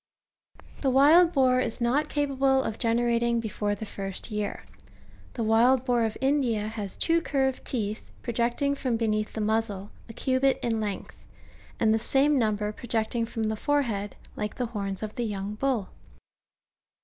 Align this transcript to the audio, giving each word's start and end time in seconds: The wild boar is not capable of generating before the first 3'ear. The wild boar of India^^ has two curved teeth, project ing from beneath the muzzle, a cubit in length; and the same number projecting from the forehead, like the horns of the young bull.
The 0.81 0.89
wild 0.89 1.31
boar 1.31 1.59
is 1.59 1.79
not 1.79 2.09
capable 2.09 2.63
of 2.63 2.79
generating 2.79 3.39
before 3.39 3.75
the 3.75 3.85
first 3.85 4.31
3'ear. 4.31 4.61
The 5.33 5.43
wild 5.43 5.85
boar 5.85 6.05
of 6.05 6.17
India^^ 6.23 6.69
has 6.69 6.95
two 6.95 7.21
curved 7.21 7.63
teeth, 7.63 8.09
project 8.23 8.63
ing 8.63 8.73
from 8.73 8.97
beneath 8.97 9.33
the 9.33 9.41
muzzle, 9.41 9.91
a 10.09 10.13
cubit 10.13 10.57
in 10.63 10.81
length; 10.81 11.23
and 11.79 11.93
the 11.93 11.99
same 11.99 12.39
number 12.39 12.71
projecting 12.71 13.27
from 13.27 13.43
the 13.43 13.55
forehead, 13.55 14.15
like 14.35 14.55
the 14.55 14.65
horns 14.65 15.03
of 15.03 15.13
the 15.13 15.23
young 15.23 15.53
bull. 15.53 15.89